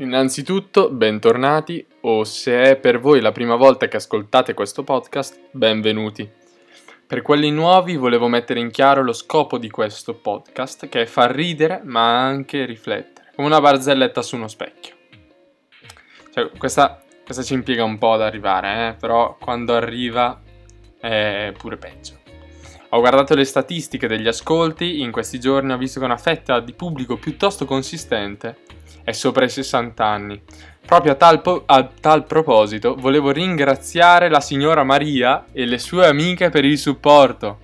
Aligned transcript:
Innanzitutto, 0.00 0.88
bentornati 0.88 1.86
o 2.02 2.24
se 2.24 2.62
è 2.62 2.76
per 2.76 3.00
voi 3.00 3.20
la 3.20 3.32
prima 3.32 3.54
volta 3.56 3.86
che 3.86 3.98
ascoltate 3.98 4.54
questo 4.54 4.82
podcast, 4.82 5.38
benvenuti. 5.50 6.26
Per 7.06 7.20
quelli 7.20 7.50
nuovi 7.50 7.96
volevo 7.96 8.26
mettere 8.26 8.60
in 8.60 8.70
chiaro 8.70 9.02
lo 9.02 9.12
scopo 9.12 9.58
di 9.58 9.68
questo 9.68 10.14
podcast, 10.14 10.88
che 10.88 11.02
è 11.02 11.04
far 11.04 11.32
ridere 11.32 11.82
ma 11.84 12.18
anche 12.18 12.64
riflettere, 12.64 13.32
come 13.36 13.48
una 13.48 13.60
barzelletta 13.60 14.22
su 14.22 14.36
uno 14.36 14.48
specchio. 14.48 14.94
Cioè, 16.32 16.50
questa, 16.56 17.02
questa 17.22 17.42
ci 17.42 17.52
impiega 17.52 17.84
un 17.84 17.98
po' 17.98 18.14
ad 18.14 18.22
arrivare, 18.22 18.88
eh? 18.88 18.94
però 18.94 19.36
quando 19.38 19.74
arriva 19.74 20.40
è 20.98 21.52
pure 21.58 21.76
peggio. 21.76 22.20
Ho 22.92 22.98
guardato 22.98 23.36
le 23.36 23.44
statistiche 23.44 24.08
degli 24.08 24.26
ascolti, 24.26 25.00
in 25.00 25.12
questi 25.12 25.38
giorni 25.38 25.72
ho 25.72 25.78
visto 25.78 26.00
che 26.00 26.06
una 26.06 26.16
fetta 26.16 26.58
di 26.58 26.72
pubblico 26.72 27.16
piuttosto 27.16 27.64
consistente 27.64 28.56
è 29.04 29.12
sopra 29.12 29.44
i 29.44 29.48
60 29.48 30.04
anni. 30.04 30.42
Proprio 30.84 31.12
a 31.12 31.14
tal, 31.14 31.40
po- 31.40 31.62
a 31.66 31.84
tal, 31.84 32.24
proposito 32.24 32.96
volevo 32.96 33.30
ringraziare 33.30 34.28
la 34.28 34.40
signora 34.40 34.82
Maria 34.82 35.44
e 35.52 35.66
le 35.66 35.78
sue 35.78 36.08
amiche 36.08 36.50
per 36.50 36.64
il 36.64 36.78
supporto. 36.78 37.60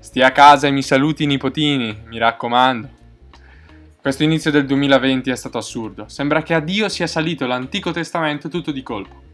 Stia 0.00 0.26
a 0.26 0.32
casa 0.32 0.66
e 0.66 0.70
mi 0.70 0.82
saluti 0.82 1.22
i 1.22 1.26
nipotini, 1.26 2.02
mi 2.06 2.18
raccomando. 2.18 2.88
Questo 4.02 4.22
inizio 4.22 4.50
del 4.50 4.66
2020 4.66 5.30
è 5.30 5.36
stato 5.36 5.56
assurdo. 5.56 6.08
Sembra 6.08 6.42
che 6.42 6.52
a 6.52 6.60
Dio 6.60 6.90
sia 6.90 7.06
salito 7.06 7.46
l'Antico 7.46 7.90
Testamento 7.90 8.48
tutto 8.48 8.70
di 8.70 8.82
colpo. 8.82 9.27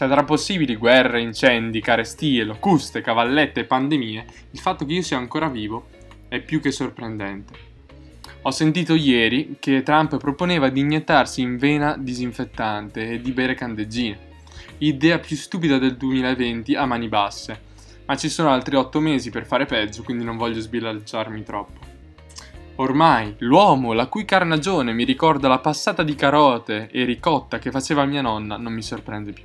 Cioè, 0.00 0.08
tra 0.08 0.24
possibili 0.24 0.76
guerre, 0.76 1.20
incendi, 1.20 1.82
carestie, 1.82 2.42
locuste, 2.44 3.02
cavallette 3.02 3.60
e 3.60 3.64
pandemie, 3.64 4.24
il 4.52 4.58
fatto 4.58 4.86
che 4.86 4.94
io 4.94 5.02
sia 5.02 5.18
ancora 5.18 5.50
vivo 5.50 5.88
è 6.26 6.40
più 6.40 6.58
che 6.58 6.70
sorprendente. 6.70 7.52
Ho 8.40 8.50
sentito 8.50 8.94
ieri 8.94 9.56
che 9.60 9.82
Trump 9.82 10.16
proponeva 10.16 10.70
di 10.70 10.80
iniettarsi 10.80 11.42
in 11.42 11.58
vena 11.58 11.98
disinfettante 11.98 13.10
e 13.10 13.20
di 13.20 13.30
bere 13.32 13.52
candeggine. 13.52 14.18
Idea 14.78 15.18
più 15.18 15.36
stupida 15.36 15.76
del 15.76 15.98
2020 15.98 16.76
a 16.76 16.86
mani 16.86 17.08
basse. 17.08 17.60
Ma 18.06 18.16
ci 18.16 18.30
sono 18.30 18.48
altri 18.48 18.76
otto 18.76 19.00
mesi 19.00 19.28
per 19.28 19.44
fare 19.44 19.66
peggio, 19.66 20.02
quindi 20.02 20.24
non 20.24 20.38
voglio 20.38 20.60
sbilanciarmi 20.60 21.42
troppo. 21.42 21.78
Ormai 22.76 23.34
l'uomo 23.40 23.92
la 23.92 24.06
cui 24.06 24.24
carnagione 24.24 24.94
mi 24.94 25.04
ricorda 25.04 25.46
la 25.46 25.58
passata 25.58 26.02
di 26.02 26.14
carote 26.14 26.88
e 26.90 27.04
ricotta 27.04 27.58
che 27.58 27.70
faceva 27.70 28.06
mia 28.06 28.22
nonna 28.22 28.56
non 28.56 28.72
mi 28.72 28.80
sorprende 28.80 29.32
più 29.32 29.44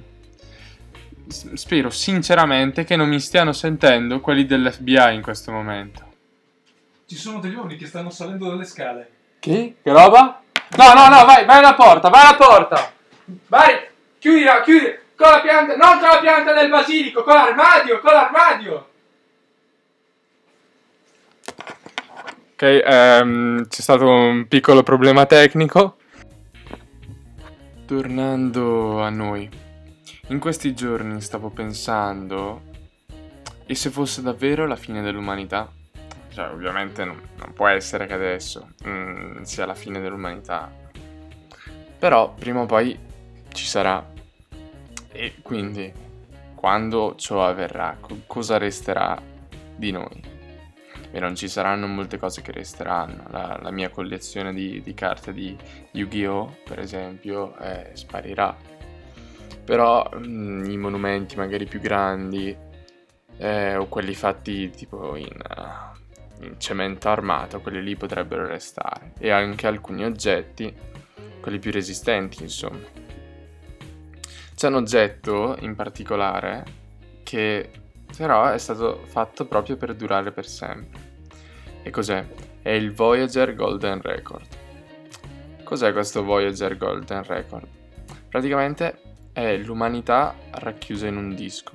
spero 1.28 1.90
sinceramente 1.90 2.84
che 2.84 2.95
non 2.95 3.09
mi 3.09 3.20
stiano 3.20 3.52
sentendo 3.52 4.20
quelli 4.20 4.45
dell'FBI 4.45 5.14
in 5.14 5.22
questo 5.22 5.52
momento. 5.52 6.14
Ci 7.08 7.16
sono 7.16 7.40
degli 7.40 7.56
uomini 7.56 7.78
che 7.78 7.86
stanno 7.86 8.09
salendo 8.09 8.50
dalle 8.50 8.66
scale. 8.66 9.09
Che? 9.40 9.76
Che 9.81 9.92
roba? 9.92 10.42
No, 10.78 10.94
no, 10.94 11.08
no, 11.08 11.26
vai, 11.26 11.46
vai 11.46 11.59
alla 11.59 11.76
porta, 11.76 12.09
vai 12.09 12.26
alla 12.26 12.36
porta. 12.36 12.92
Vai, 13.48 13.88
chiudi, 14.18 14.44
chiudi, 14.64 14.98
con 15.16 15.30
la 15.30 15.42
pianta, 15.42 15.76
non 15.76 16.00
con 16.00 16.09
la 16.09 16.20
pianta 16.20 16.53
del 16.53 16.70
basilico, 16.70 17.23
con 17.23 17.36
l'armadio, 17.36 18.00
con 18.00 18.14
l'armadio. 18.14 18.90
Ok, 22.53 22.84
um, 22.86 23.68
c'è 23.68 23.81
stato 23.81 24.08
un 24.08 24.48
piccolo 24.48 24.81
problema 24.81 25.26
tecnico. 25.26 25.98
Tornando 27.86 29.02
a 29.02 29.09
noi. 29.09 29.64
In 30.30 30.40
questi 30.40 30.73
giorni 30.73 31.22
stavo 31.22 31.52
pensando, 31.52 32.64
e 33.68 33.76
se 33.76 33.92
fosse 33.92 34.23
davvero 34.23 34.66
la 34.66 34.76
fine 34.76 35.04
dell'umanità? 35.04 35.72
Cioè, 36.30 36.50
ovviamente 36.50 37.06
non, 37.06 37.22
non 37.38 37.54
può 37.54 37.68
essere 37.68 38.08
che 38.08 38.14
adesso 38.14 38.70
mm, 38.88 39.44
sia 39.44 39.68
la 39.68 39.76
fine 39.76 40.02
dell'umanità, 40.02 40.73
però 42.00 42.34
prima 42.34 42.62
o 42.62 42.66
poi 42.66 42.98
ci 43.53 43.66
sarà. 43.66 44.03
E 45.12 45.36
quindi, 45.44 45.94
quando 46.56 47.14
ciò 47.16 47.46
avverrà, 47.46 47.96
co- 48.00 48.22
cosa 48.26 48.58
resterà 48.58 49.22
di 49.75 49.92
noi? 49.92 50.24
E 51.12 51.19
non 51.19 51.36
ci 51.36 51.47
saranno 51.47 51.86
molte 51.86 52.18
cose 52.18 52.42
che 52.42 52.52
resteranno. 52.52 53.25
La, 53.30 53.59
la 53.62 53.69
mia 53.69 53.90
collezione 53.90 54.56
di, 54.56 54.81
di, 54.81 54.94
carte 54.96 55.34
di 55.34 55.56
Yu-Gi-Oh, 55.92 56.57
per 56.66 56.80
esempio, 56.80 57.56
eh, 57.57 57.92
sparirà 57.94 58.74
però 59.66 60.08
mh, 60.14 60.28
mm, 60.28 60.70
i 60.70 60.78
monumenti 60.78 61.36
magari 61.36 61.66
più 61.66 61.80
grandi 61.80 62.56
eh, 63.38 63.76
o 63.76 63.88
quelli 63.88 64.14
fatti 64.14 64.70
tipo 64.70 65.16
in, 65.16 65.38
uh, 65.58 66.46
in, 66.46 66.59
cemento 66.59 67.09
armato, 67.09 67.59
quelli 67.59 67.84
lì 67.84 67.96
potrebbero 67.96 68.46
restare. 68.46 69.14
E 69.20 69.31
anche 69.31 69.68
alcuni 69.68 70.06
oggetti, 70.06 70.74
quelli 71.42 71.59
più 71.59 71.72
resistenti, 71.72 72.44
insomma. 72.44 73.04
C'è 74.56 74.68
un 74.68 74.75
oggetto 74.75 75.58
in 75.59 75.75
particolare 75.75 76.64
che 77.24 77.70
però 78.16 78.46
è 78.46 78.58
stato 78.58 79.02
fatto 79.06 79.46
proprio 79.46 79.75
per 79.75 79.96
durare 79.96 80.31
per 80.31 80.46
sempre. 80.46 81.14
E 81.84 81.90
cos'è? 81.90 82.25
È 82.62 82.70
il 82.70 82.94
Voyager 82.94 83.54
Golden 83.54 84.02
Record. 84.02 84.48
Cos'è 85.64 85.92
questo 85.92 86.24
Voyager 86.24 86.78
Golden 86.78 87.24
Record? 87.24 87.68
Praticamente 88.30 89.15
è 89.35 89.57
l'umanità 89.57 90.34
racchiusa 90.50 91.07
in 91.07 91.18
un 91.18 91.35
disco. 91.35 91.73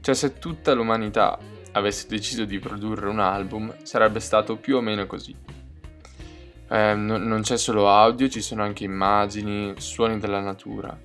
Cioè 0.00 0.12
se 0.12 0.40
tutta 0.40 0.72
l'umanità 0.72 1.38
avesse 1.70 2.08
deciso 2.08 2.44
di 2.44 2.58
produrre 2.58 3.06
un 3.06 3.20
album 3.20 3.72
sarebbe 3.84 4.18
stato 4.18 4.56
più 4.56 4.78
o 4.78 4.80
meno 4.80 5.06
così. 5.06 5.36
Eh, 6.68 6.94
no, 6.94 7.16
non 7.16 7.42
c'è 7.42 7.56
solo 7.56 7.88
audio, 7.88 8.28
ci 8.28 8.40
sono 8.40 8.64
anche 8.64 8.82
immagini, 8.82 9.74
suoni 9.76 10.18
della 10.18 10.40
natura 10.40 10.98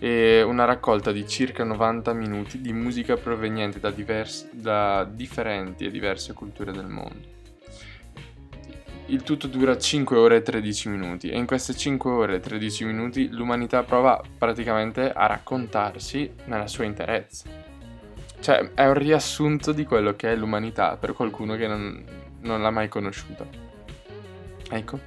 e 0.00 0.42
una 0.42 0.64
raccolta 0.64 1.12
di 1.12 1.28
circa 1.28 1.62
90 1.62 2.12
minuti 2.12 2.60
di 2.60 2.72
musica 2.72 3.16
proveniente 3.16 3.78
da, 3.78 3.92
divers- 3.92 4.50
da 4.50 5.04
differenti 5.04 5.84
e 5.84 5.92
diverse 5.92 6.32
culture 6.32 6.72
del 6.72 6.88
mondo. 6.88 7.33
Il 9.06 9.22
tutto 9.22 9.48
dura 9.48 9.76
5 9.76 10.16
ore 10.16 10.36
e 10.36 10.42
13 10.42 10.88
minuti 10.88 11.28
e 11.28 11.36
in 11.36 11.44
queste 11.44 11.74
5 11.74 12.10
ore 12.10 12.36
e 12.36 12.40
13 12.40 12.84
minuti 12.86 13.28
l'umanità 13.28 13.82
prova 13.82 14.22
praticamente 14.38 15.12
a 15.12 15.26
raccontarsi 15.26 16.32
nella 16.46 16.66
sua 16.66 16.84
interezza. 16.84 17.44
Cioè 18.40 18.70
è 18.72 18.86
un 18.86 18.94
riassunto 18.94 19.72
di 19.72 19.84
quello 19.84 20.16
che 20.16 20.32
è 20.32 20.36
l'umanità 20.36 20.96
per 20.96 21.12
qualcuno 21.12 21.54
che 21.56 21.66
non, 21.66 22.02
non 22.40 22.62
l'ha 22.62 22.70
mai 22.70 22.88
conosciuta. 22.88 23.46
Ecco, 24.70 25.00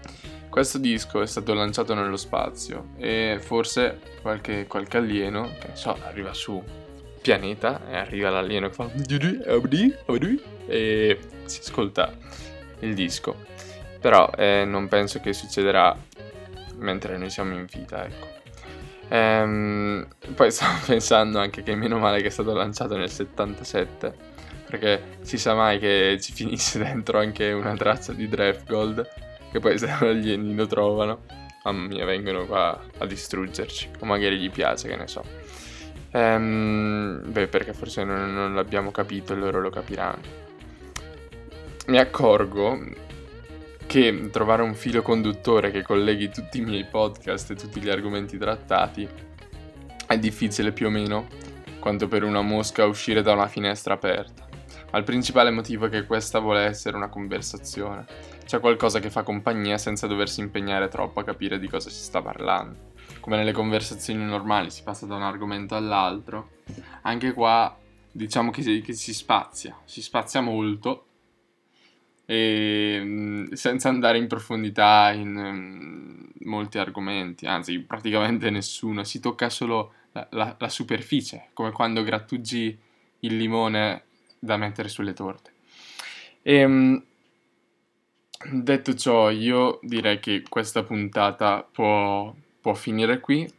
questo 0.47 0.77
disco 0.77 1.21
è 1.21 1.27
stato 1.27 1.55
lanciato 1.55 1.95
nello 1.95 2.17
spazio 2.17 2.89
e 2.97 3.39
forse 3.41 3.99
qualche, 4.21 4.67
qualche 4.67 4.97
alieno, 4.97 5.49
che 5.59 5.69
ne 5.69 5.75
so, 5.75 5.97
arriva 6.03 6.33
su 6.33 6.63
pianeta 7.19 7.87
e 7.89 7.95
arriva 7.95 8.29
l'alieno 8.29 8.69
che 8.69 8.73
fa 8.73 8.91
e 10.67 11.19
si 11.45 11.59
ascolta 11.61 12.13
il 12.79 12.93
disco 12.93 13.56
però 13.99 14.29
eh, 14.35 14.63
non 14.65 14.87
penso 14.87 15.19
che 15.19 15.33
succederà 15.33 15.95
mentre 16.75 17.17
noi 17.17 17.29
siamo 17.29 17.53
in 17.53 17.65
vita, 17.65 18.05
ecco. 18.05 18.35
Ehm, 19.09 20.07
poi 20.35 20.51
stavo 20.51 20.77
pensando 20.85 21.39
anche 21.39 21.63
che 21.63 21.75
meno 21.75 21.97
male 21.97 22.21
che 22.21 22.27
è 22.27 22.31
stato 22.31 22.53
lanciato 22.53 22.97
nel 22.97 23.09
77, 23.09 24.13
perché 24.69 25.17
si 25.21 25.37
sa 25.37 25.53
mai 25.53 25.79
che 25.79 26.17
ci 26.21 26.33
finisse 26.33 26.79
dentro 26.83 27.19
anche 27.19 27.51
una 27.51 27.75
traccia 27.75 28.13
di 28.13 28.27
Draft 28.27 28.67
Gold, 28.67 29.07
che 29.51 29.59
poi 29.59 29.77
se 29.77 29.87
gli 29.87 30.05
alieni 30.05 30.55
lo 30.55 30.67
trovano, 30.67 31.23
mamma 31.63 31.87
mia, 31.87 32.05
vengono 32.05 32.45
qua 32.45 32.79
a 32.97 33.05
distruggerci, 33.05 33.89
o 33.99 34.05
magari 34.05 34.37
gli 34.37 34.49
piace, 34.49 34.87
che 34.87 34.95
ne 34.95 35.07
so. 35.07 35.23
Ehm, 36.11 37.21
beh, 37.25 37.47
perché 37.47 37.73
forse 37.73 38.03
non, 38.03 38.33
non 38.33 38.55
l'abbiamo 38.55 38.91
capito 38.91 39.33
e 39.33 39.35
loro 39.35 39.59
lo 39.61 39.69
capiranno. 39.69 40.45
Mi 41.87 41.99
accorgo 41.99 42.77
che 43.87 44.29
trovare 44.31 44.63
un 44.63 44.75
filo 44.75 45.01
conduttore 45.01 45.71
che 45.71 45.81
colleghi 45.81 46.29
tutti 46.29 46.57
i 46.57 46.61
miei 46.61 46.83
podcast 46.83 47.51
e 47.51 47.55
tutti 47.55 47.79
gli 47.79 47.89
argomenti 47.89 48.37
trattati 48.37 49.07
è 50.05 50.19
difficile 50.19 50.73
più 50.73 50.87
o 50.87 50.89
meno 50.89 51.27
quanto 51.79 52.09
per 52.09 52.23
una 52.23 52.41
mosca 52.41 52.85
uscire 52.85 53.21
da 53.21 53.31
una 53.31 53.47
finestra 53.47 53.93
aperta. 53.93 54.45
Ma 54.91 54.97
il 54.97 55.05
principale 55.05 55.51
motivo 55.51 55.85
è 55.85 55.89
che 55.89 56.05
questa 56.05 56.39
vuole 56.39 56.63
essere 56.63 56.97
una 56.97 57.07
conversazione. 57.07 58.05
C'è 58.45 58.59
qualcosa 58.59 58.99
che 58.99 59.09
fa 59.09 59.23
compagnia 59.23 59.77
senza 59.77 60.05
doversi 60.05 60.41
impegnare 60.41 60.89
troppo 60.89 61.21
a 61.21 61.23
capire 61.23 61.57
di 61.57 61.69
cosa 61.69 61.89
si 61.89 62.01
sta 62.01 62.21
parlando. 62.21 62.93
Come 63.21 63.37
nelle 63.37 63.53
conversazioni 63.53 64.23
normali 64.23 64.69
si 64.69 64.83
passa 64.83 65.05
da 65.05 65.15
un 65.15 65.23
argomento 65.23 65.75
all'altro, 65.75 66.49
anche 67.03 67.31
qua 67.31 67.77
diciamo 68.11 68.51
che 68.51 68.61
si, 68.61 68.81
che 68.81 68.93
si 68.93 69.13
spazia, 69.13 69.77
si 69.85 70.01
spazia 70.01 70.41
molto 70.41 71.06
e, 72.27 73.47
senza 73.53 73.89
andare 73.89 74.17
in 74.17 74.27
profondità 74.27 75.11
in 75.13 76.27
molti 76.41 76.77
argomenti, 76.77 77.45
anzi 77.45 77.79
praticamente 77.79 78.49
nessuno, 78.49 79.03
si 79.03 79.19
tocca 79.19 79.49
solo 79.49 79.93
la, 80.11 80.27
la, 80.31 80.55
la, 80.59 80.69
superficie, 80.69 81.47
come 81.53 81.71
quando 81.71 82.03
grattugi 82.03 82.77
il 83.21 83.37
limone 83.37 84.03
da 84.37 84.57
mettere 84.57 84.89
sulle 84.89 85.13
torte. 85.13 85.53
E, 86.41 86.63
um, 86.65 87.03
detto 88.51 88.93
ciò, 88.93 89.29
io 89.29 89.79
direi 89.81 90.19
che 90.19 90.43
questa 90.47 90.83
puntata 90.83 91.63
può 91.63 92.33
può 92.67 92.73
finire 92.73 93.21
qui. 93.21 93.49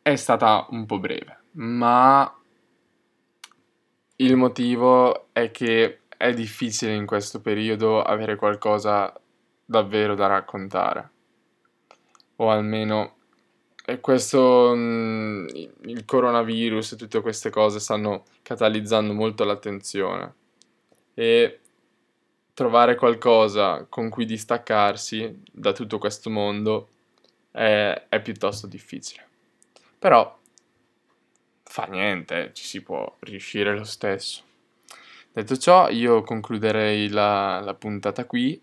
È 0.00 0.14
stata 0.14 0.66
un 0.70 0.86
po' 0.86 1.00
breve, 1.00 1.38
ma 1.52 2.32
il 4.16 4.36
motivo 4.36 5.32
è 5.32 5.50
che 5.50 6.01
è 6.22 6.32
difficile 6.32 6.94
in 6.94 7.04
questo 7.04 7.40
periodo 7.40 8.00
avere 8.00 8.36
qualcosa 8.36 9.12
davvero 9.64 10.14
da 10.14 10.28
raccontare. 10.28 11.10
O 12.36 12.48
almeno 12.48 13.16
questo 14.00 14.72
mm, 14.72 15.46
il 15.86 16.04
coronavirus 16.04 16.92
e 16.92 16.96
tutte 16.96 17.20
queste 17.20 17.50
cose 17.50 17.80
stanno 17.80 18.22
catalizzando 18.42 19.12
molto 19.12 19.42
l'attenzione 19.42 20.34
e 21.14 21.58
trovare 22.54 22.94
qualcosa 22.94 23.86
con 23.88 24.08
cui 24.08 24.24
distaccarsi 24.24 25.42
da 25.50 25.72
tutto 25.72 25.98
questo 25.98 26.30
mondo 26.30 26.88
è, 27.50 28.06
è 28.08 28.22
piuttosto 28.22 28.68
difficile. 28.68 29.26
Però 29.98 30.38
fa 31.64 31.86
niente, 31.86 32.52
ci 32.54 32.64
si 32.64 32.80
può 32.80 33.12
riuscire 33.18 33.76
lo 33.76 33.82
stesso. 33.82 34.50
Detto 35.34 35.56
ciò, 35.56 35.88
io 35.88 36.22
concluderei 36.22 37.08
la, 37.08 37.60
la 37.60 37.72
puntata 37.72 38.26
qui. 38.26 38.60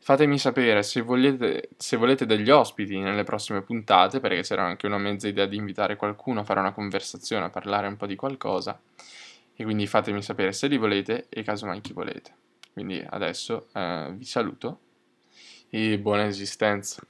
Fatemi 0.00 0.36
sapere 0.38 0.82
se 0.82 1.00
volete, 1.00 1.68
se 1.76 1.96
volete, 1.96 2.26
degli 2.26 2.50
ospiti 2.50 2.98
nelle 2.98 3.22
prossime 3.22 3.62
puntate, 3.62 4.18
perché 4.18 4.42
sarà 4.42 4.64
anche 4.64 4.86
una 4.86 4.98
mezza 4.98 5.28
idea 5.28 5.46
di 5.46 5.54
invitare 5.54 5.94
qualcuno 5.94 6.40
a 6.40 6.44
fare 6.44 6.58
una 6.58 6.72
conversazione, 6.72 7.44
a 7.44 7.50
parlare 7.50 7.86
un 7.86 7.96
po' 7.96 8.06
di 8.06 8.16
qualcosa. 8.16 8.80
E 9.54 9.62
quindi 9.62 9.86
fatemi 9.86 10.20
sapere 10.20 10.52
se 10.52 10.66
li 10.66 10.76
volete 10.76 11.26
e 11.28 11.44
casomai 11.44 11.80
chi 11.80 11.92
volete. 11.92 12.34
Quindi 12.72 13.04
adesso 13.08 13.68
eh, 13.74 14.12
vi 14.16 14.24
saluto 14.24 14.80
e 15.70 16.00
buona 16.00 16.26
esistenza. 16.26 17.00